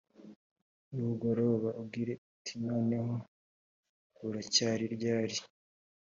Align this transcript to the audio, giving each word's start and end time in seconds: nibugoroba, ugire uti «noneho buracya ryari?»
nibugoroba, 0.89 1.69
ugire 1.83 2.13
uti 2.29 2.53
«noneho 2.67 3.13
buracya 4.25 4.69
ryari?» 4.95 5.37